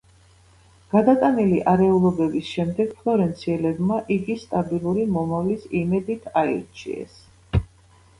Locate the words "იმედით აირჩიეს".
5.81-7.21